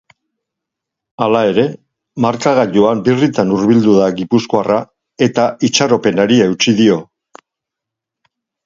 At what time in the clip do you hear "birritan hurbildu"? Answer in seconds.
3.09-3.95